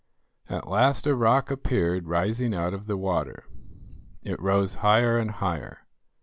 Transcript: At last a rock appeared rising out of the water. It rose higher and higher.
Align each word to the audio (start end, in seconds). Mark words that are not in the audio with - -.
At 0.49 0.67
last 0.67 1.05
a 1.05 1.13
rock 1.13 1.51
appeared 1.51 2.07
rising 2.07 2.55
out 2.55 2.73
of 2.73 2.87
the 2.87 2.97
water. 2.97 3.45
It 4.23 4.41
rose 4.41 4.73
higher 4.81 5.19
and 5.19 5.29
higher. 5.29 5.85